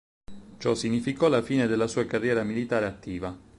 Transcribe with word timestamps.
Ciò 0.57 0.73
significò 0.73 1.27
la 1.27 1.43
fine 1.43 1.67
della 1.67 1.85
sua 1.85 2.07
carriera 2.07 2.41
militare 2.41 2.87
attiva. 2.87 3.37